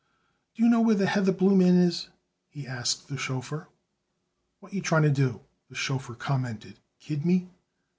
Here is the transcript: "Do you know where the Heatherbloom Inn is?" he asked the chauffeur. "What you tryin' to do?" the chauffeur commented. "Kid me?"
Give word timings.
"Do 0.55 0.63
you 0.63 0.69
know 0.71 0.81
where 0.81 0.95
the 0.95 1.05
Heatherbloom 1.05 1.61
Inn 1.61 1.79
is?" 1.79 2.07
he 2.49 2.65
asked 2.65 3.07
the 3.07 3.19
chauffeur. 3.19 3.67
"What 4.59 4.73
you 4.73 4.81
tryin' 4.81 5.03
to 5.03 5.11
do?" 5.11 5.41
the 5.69 5.75
chauffeur 5.75 6.15
commented. 6.15 6.79
"Kid 6.99 7.23
me?" 7.23 7.51